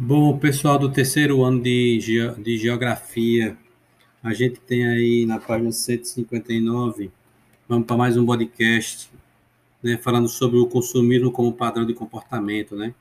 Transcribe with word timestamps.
Bom, 0.00 0.38
pessoal 0.38 0.78
do 0.78 0.92
terceiro 0.92 1.42
ano 1.42 1.60
de, 1.60 1.98
de 2.38 2.56
Geografia, 2.56 3.58
a 4.22 4.32
gente 4.32 4.60
tem 4.60 4.86
aí 4.86 5.26
na 5.26 5.40
página 5.40 5.72
159, 5.72 7.10
vamos 7.68 7.84
para 7.84 7.96
mais 7.96 8.16
um 8.16 8.24
podcast, 8.24 9.10
né, 9.82 9.96
falando 9.96 10.28
sobre 10.28 10.56
o 10.56 10.68
consumismo 10.68 11.32
como 11.32 11.52
padrão 11.52 11.84
de 11.84 11.94
comportamento, 11.94 12.76
né? 12.76 12.94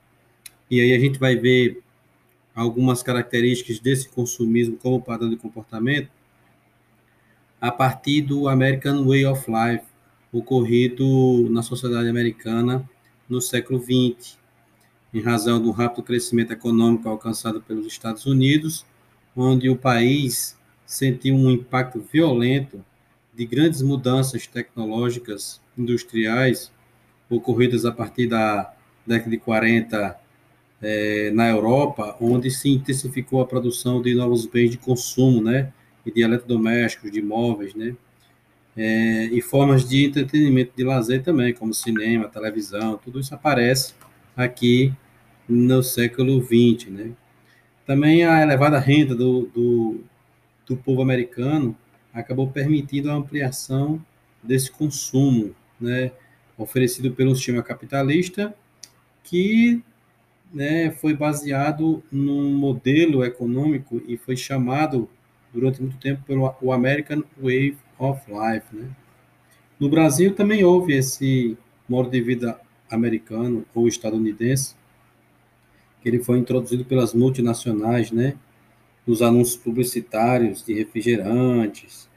E 0.72 0.82
aí 0.82 0.92
a 0.92 1.00
gente 1.00 1.20
vai 1.20 1.36
ver 1.36 1.84
algumas 2.56 3.04
características 3.04 3.78
desse 3.78 4.10
consumismo 4.10 4.76
como 4.76 5.00
padrão 5.00 5.30
de 5.30 5.38
comportamento 5.38 6.10
a 7.62 7.72
partir 7.72 8.24
do 8.24 8.50
American 8.50 9.06
Way 9.06 9.24
of 9.28 9.46
Life, 9.48 9.86
ocorrido 10.34 11.48
na 11.52 11.62
sociedade 11.62 12.10
americana 12.10 12.90
no 13.30 13.40
século 13.40 13.80
XX 13.80 14.37
em 15.18 15.22
razão 15.22 15.60
do 15.60 15.72
rápido 15.72 16.04
crescimento 16.04 16.54
econômico 16.54 17.10
alcançado 17.10 17.60
pelos 17.60 17.88
Estados 17.88 18.28
Unidos, 18.28 18.86
onde 19.36 19.68
o 19.68 19.76
país 19.76 20.56
sentiu 20.86 21.34
um 21.34 21.50
impacto 21.50 22.00
violento 22.00 22.86
de 23.34 23.46
grandes 23.46 23.82
mudanças 23.82 24.46
tecnológicas 24.46 25.60
industriais 25.76 26.72
ocorridas 27.30 27.84
a 27.84 27.92
partir 27.92 28.28
da 28.28 28.72
década 29.06 29.32
de 29.32 29.38
40 29.38 30.20
eh, 30.84 31.32
na 31.34 31.50
Europa, 31.50 32.16
onde 32.22 32.52
se 32.52 32.70
intensificou 32.70 33.42
a 33.42 33.48
produção 33.48 34.00
de 34.02 34.14
novos 34.14 34.46
bens 34.46 34.70
de 34.70 34.78
consumo, 34.78 35.42
né, 35.42 35.74
e 36.06 36.12
de 36.12 36.22
eletrodomésticos, 36.22 37.12
de 37.12 37.20
imóveis, 37.20 37.74
né, 37.74 37.96
é, 38.78 39.26
e 39.26 39.42
formas 39.42 39.90
de 39.90 40.06
entretenimento, 40.06 40.74
de 40.78 40.84
lazer 40.84 41.24
também, 41.24 41.54
como 41.54 41.74
cinema, 41.74 42.28
televisão, 42.28 43.00
tudo 43.04 43.20
isso 43.20 43.34
aparece 43.34 43.96
aqui 44.36 44.94
no 45.48 45.82
século 45.84 46.42
XX. 46.42 46.90
Né? 46.90 47.12
Também 47.86 48.26
a 48.26 48.42
elevada 48.42 48.80
renda 48.80 49.16
do, 49.16 49.48
do, 49.54 50.02
do 50.66 50.78
povo 50.78 51.02
americano 51.02 51.76
acabou 52.14 52.50
permitindo 52.50 53.12
a 53.12 53.14
ampliação 53.14 54.04
desse 54.42 54.72
consumo, 54.72 55.54
né, 55.80 56.12
oferecido 56.58 57.12
pelo 57.12 57.36
sistema 57.36 57.62
capitalista, 57.62 58.56
que 59.24 59.82
né, 60.52 60.92
foi 60.92 61.14
baseado 61.14 62.02
num 62.12 62.52
modelo 62.56 63.24
econômico 63.24 64.02
e 64.08 64.18
foi 64.18 64.36
chamado 64.36 65.10
durante 65.54 65.82
muito 65.82 65.98
tempo 65.98 66.24
pelo 66.26 66.56
o 66.62 66.72
American 66.72 67.24
Way 67.40 67.78
of 68.00 68.22
Life. 68.28 68.76
Né? 68.76 68.90
No 69.80 69.90
Brasil 69.90 70.34
também 70.34 70.64
houve 70.64 70.94
esse 70.94 71.58
modo 71.88 72.10
de 72.10 72.22
vida 72.22 72.60
americano 72.90 73.66
ou 73.76 73.88
estadunidense, 73.88 74.76
ele 76.10 76.24
foi 76.24 76.40
introduzido 76.40 76.86
pelas 76.86 77.14
multinacionais, 77.14 78.12
né? 78.12 78.36
Nos 79.06 79.22
anúncios 79.22 79.58
publicitários 79.58 80.64
de 80.66 80.74
refrigerantes, 80.74 82.10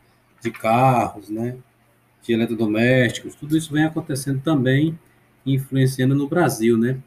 de 0.43 0.51
carros, 0.51 1.29
né? 1.29 1.57
De 2.23 2.33
eletrodomésticos, 2.33 3.35
tudo 3.35 3.57
isso 3.57 3.73
vem 3.73 3.85
acontecendo 3.85 4.41
também, 4.43 4.99
influenciando 5.45 6.15
no 6.15 6.29
Brasil, 6.29 6.77
né? 6.77 6.99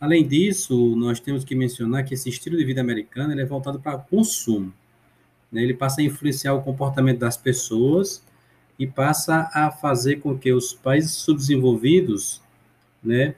Além 0.00 0.26
disso, 0.26 0.96
nós 0.96 1.20
temos 1.20 1.44
que 1.44 1.54
mencionar 1.54 2.04
que 2.04 2.14
esse 2.14 2.28
estilo 2.30 2.56
de 2.56 2.64
vida 2.64 2.80
americano 2.80 3.38
é 3.38 3.44
voltado 3.44 3.78
para 3.78 3.98
consumo. 3.98 4.72
Né? 5.52 5.62
Ele 5.62 5.74
passa 5.74 6.00
a 6.00 6.04
influenciar 6.04 6.54
o 6.54 6.62
comportamento 6.62 7.18
das 7.18 7.36
pessoas 7.36 8.24
e 8.78 8.86
passa 8.86 9.50
a 9.52 9.70
fazer 9.70 10.16
com 10.16 10.38
que 10.38 10.52
os 10.52 10.72
países 10.72 11.12
subdesenvolvidos 11.12 12.40
né, 13.02 13.34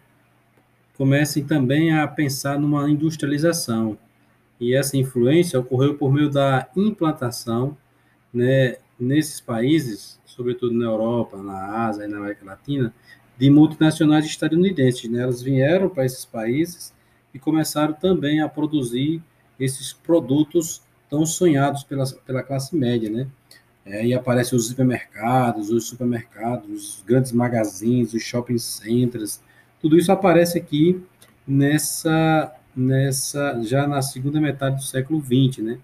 comecem 1.03 1.43
também 1.43 1.93
a 1.93 2.07
pensar 2.07 2.61
numa 2.61 2.89
industrialização. 2.89 3.99
E 4.61 4.73
essa 4.73 4.97
influência 4.97 5.59
ocorreu 5.59 5.97
por 5.97 6.13
meio 6.13 6.31
da 6.31 6.69
implantação 6.77 7.77
né, 8.33 8.77
nesses 9.01 9.41
países, 9.41 10.21
sobretudo 10.25 10.73
na 10.73 10.85
Europa, 10.85 11.43
na 11.43 11.87
Ásia 11.89 12.05
e 12.05 12.07
na 12.07 12.19
América 12.19 12.45
Latina, 12.45 12.95
de 13.37 13.51
multinacionais 13.51 14.25
estadunidenses. 14.25 15.11
Né? 15.11 15.23
Elas 15.23 15.43
vieram 15.43 15.89
para 15.89 16.07
esses 16.07 16.25
países 16.25 16.95
e 17.35 17.39
começaram 17.41 17.95
também 17.95 18.41
a 18.41 18.49
produzir 18.49 19.21
esses 19.59 19.93
produtos 19.93 20.83
tão 21.11 21.27
sonhados 21.27 21.83
pela, 21.83 22.05
pela 22.25 22.45
classe 22.45 22.77
média, 22.77 23.11
né? 23.11 23.27
É, 23.85 24.07
e 24.07 24.15
aparecem 24.15 24.57
os 24.57 24.69
supermercados, 24.69 25.69
os 25.69 25.89
supermercados, 25.89 26.71
os 26.71 27.03
grandes 27.05 27.33
magazines, 27.33 28.15
os 28.15 28.23
shopping 28.23 28.57
centers, 28.57 29.41
tudo 29.83 29.99
isso 29.99 30.13
aparece 30.13 30.57
aqui 30.57 31.03
nessa, 31.47 32.55
nessa 32.75 33.61
já 33.65 33.87
na 33.87 34.01
segunda 34.01 34.41
metade 34.41 34.77
do 34.77 34.83
século 34.83 35.21
XX, 35.21 35.59
né? 35.59 35.79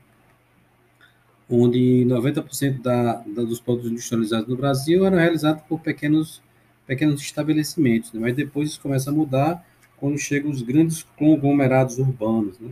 onde 1.50 2.04
90% 2.06 2.80
da, 2.80 3.14
da, 3.26 3.42
dos 3.42 3.60
produtos 3.60 3.90
industrializados 3.90 4.48
no 4.48 4.56
Brasil 4.56 5.04
eram 5.04 5.16
realizados 5.16 5.62
por 5.62 5.80
pequenos, 5.80 6.40
pequenos 6.86 7.20
estabelecimentos, 7.20 8.12
né? 8.12 8.20
mas 8.20 8.36
depois 8.36 8.70
isso 8.70 8.80
começa 8.80 9.10
a 9.10 9.12
mudar 9.12 9.66
quando 9.96 10.16
chegam 10.16 10.50
os 10.50 10.62
grandes 10.62 11.02
conglomerados 11.16 11.98
urbanos. 11.98 12.58
Né? 12.60 12.70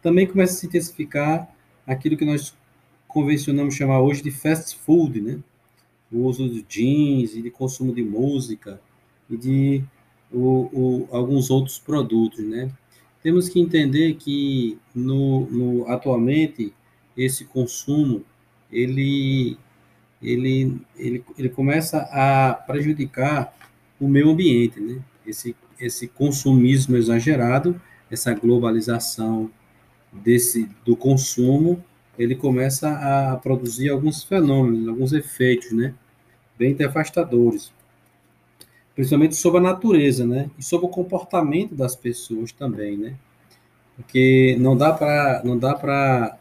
Também 0.00 0.26
começa 0.26 0.52
a 0.52 0.56
se 0.56 0.66
intensificar 0.66 1.48
aquilo 1.84 2.16
que 2.16 2.24
nós 2.24 2.54
convencionamos 3.08 3.74
chamar 3.74 4.00
hoje 4.00 4.22
de 4.22 4.30
fast 4.30 4.76
food, 4.78 5.20
né? 5.20 5.40
o 6.12 6.18
uso 6.18 6.48
de 6.48 6.62
jeans 6.62 7.34
e 7.34 7.42
de 7.42 7.50
consumo 7.50 7.92
de 7.92 8.04
música 8.04 8.80
e 9.28 9.36
de 9.36 9.84
o, 10.32 10.70
o, 10.72 11.08
alguns 11.10 11.50
outros 11.50 11.78
produtos, 11.78 12.44
né? 12.44 12.70
Temos 13.22 13.48
que 13.48 13.60
entender 13.60 14.14
que 14.14 14.78
no, 14.94 15.46
no 15.50 15.88
atualmente 15.88 16.72
esse 17.16 17.44
consumo 17.44 18.24
ele 18.72 19.58
ele, 20.22 20.78
ele, 20.96 21.24
ele 21.38 21.48
começa 21.48 21.98
a 22.12 22.52
prejudicar 22.52 23.54
o 23.98 24.06
meio 24.06 24.30
ambiente, 24.30 24.78
né? 24.78 25.00
Esse, 25.26 25.56
esse 25.78 26.08
consumismo 26.08 26.96
exagerado, 26.96 27.80
essa 28.10 28.34
globalização 28.34 29.50
desse 30.12 30.68
do 30.84 30.94
consumo, 30.94 31.82
ele 32.18 32.34
começa 32.34 32.90
a 32.90 33.36
produzir 33.38 33.88
alguns 33.88 34.22
fenômenos, 34.22 34.88
alguns 34.88 35.12
efeitos, 35.14 35.72
né? 35.72 35.94
Bem 36.58 36.74
devastadores 36.74 37.72
principalmente 39.00 39.34
sobre 39.34 39.60
a 39.60 39.62
natureza, 39.62 40.26
né? 40.26 40.50
E 40.58 40.62
sobre 40.62 40.84
o 40.84 40.90
comportamento 40.90 41.74
das 41.74 41.96
pessoas 41.96 42.52
também, 42.52 42.98
né? 42.98 43.14
Porque 43.96 44.58
não 44.60 44.76
dá 44.76 44.92
para 44.92 45.40
não 45.42 45.58
dá 45.58 45.74
para 45.74 46.38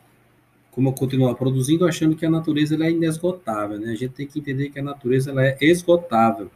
como 0.70 0.92
continuar 0.92 1.36
produzindo 1.36 1.88
achando 1.88 2.18
que 2.18 2.26
a 2.26 2.30
natureza 2.30 2.76
ela 2.76 2.86
é 2.86 2.92
inesgotável, 2.92 3.80
né? 3.80 3.94
A 3.94 3.96
gente 3.96 4.10
tem 4.10 4.28
que 4.28 4.40
entender 4.40 4.72
que 4.72 4.80
a 4.80 4.84
natureza 4.84 5.32
ela 5.32 5.46
é 5.46 5.58
esgotável. 5.62 6.52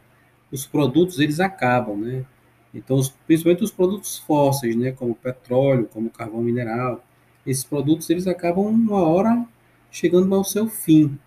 Os 0.52 0.66
produtos 0.66 1.18
eles 1.20 1.40
acabam, 1.40 1.96
né? 1.96 2.26
Então, 2.74 3.00
principalmente 3.26 3.64
os 3.64 3.70
produtos 3.70 4.18
fósseis, 4.18 4.76
né, 4.76 4.92
como 4.92 5.14
petróleo, 5.14 5.88
como 5.90 6.10
carvão 6.10 6.42
mineral, 6.42 7.02
esses 7.46 7.64
produtos 7.64 8.10
eles 8.10 8.26
acabam 8.26 8.66
uma 8.66 9.00
hora 9.00 9.46
chegando 9.90 10.34
ao 10.34 10.44
seu 10.44 10.68
fim. 10.68 11.18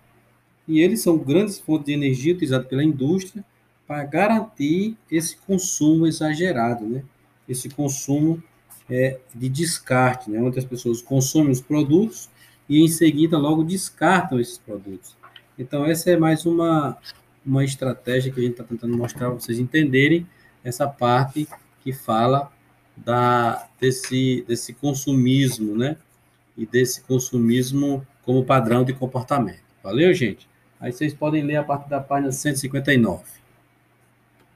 E 0.68 0.80
eles 0.80 1.02
são 1.02 1.18
grandes 1.18 1.58
fontes 1.58 1.86
de 1.86 1.94
energia 1.94 2.32
utilizadas 2.32 2.68
pela 2.68 2.84
indústria 2.84 3.44
para 3.88 4.04
garantir 4.04 4.98
esse 5.10 5.38
consumo 5.38 6.06
exagerado, 6.06 6.84
né? 6.84 7.02
Esse 7.48 7.70
consumo 7.70 8.42
é, 8.88 9.18
de 9.34 9.48
descarte, 9.48 10.30
né? 10.30 10.38
Onde 10.42 10.58
as 10.58 10.64
pessoas 10.66 11.00
consomem 11.00 11.50
os 11.50 11.62
produtos 11.62 12.28
e 12.68 12.84
em 12.84 12.88
seguida 12.88 13.38
logo 13.38 13.64
descartam 13.64 14.38
esses 14.38 14.58
produtos. 14.58 15.16
Então 15.58 15.86
essa 15.86 16.10
é 16.10 16.18
mais 16.18 16.44
uma 16.44 16.98
uma 17.46 17.64
estratégia 17.64 18.30
que 18.30 18.38
a 18.38 18.42
gente 18.42 18.52
está 18.52 18.64
tentando 18.64 18.94
mostrar 18.94 19.28
para 19.30 19.40
vocês 19.40 19.58
entenderem 19.58 20.26
essa 20.62 20.86
parte 20.86 21.48
que 21.80 21.90
fala 21.90 22.52
da 22.94 23.66
desse 23.80 24.44
desse 24.46 24.74
consumismo, 24.74 25.74
né? 25.74 25.96
E 26.58 26.66
desse 26.66 27.00
consumismo 27.00 28.06
como 28.22 28.44
padrão 28.44 28.84
de 28.84 28.92
comportamento. 28.92 29.62
Valeu, 29.82 30.12
gente? 30.12 30.46
Aí 30.78 30.92
vocês 30.92 31.14
podem 31.14 31.42
ler 31.42 31.56
a 31.56 31.64
partir 31.64 31.88
da 31.88 32.00
página 32.00 32.30
159. 32.30 33.38